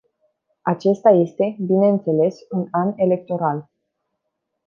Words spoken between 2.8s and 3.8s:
electoral.